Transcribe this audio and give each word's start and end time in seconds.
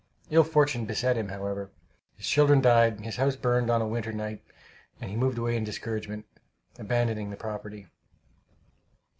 Ill 0.31 0.43
fortune 0.43 0.85
beset 0.87 1.15
him, 1.15 1.27
however. 1.27 1.69
His 2.15 2.25
children 2.27 2.59
died, 2.59 3.01
his 3.01 3.17
house 3.17 3.35
burned 3.35 3.69
on 3.69 3.83
a 3.83 3.87
winter 3.87 4.11
night, 4.11 4.41
and 4.99 5.11
he 5.11 5.15
moved 5.15 5.37
away 5.37 5.55
in 5.55 5.63
discouragement, 5.63 6.25
abandoning 6.79 7.29
the 7.29 7.37
property. 7.37 7.85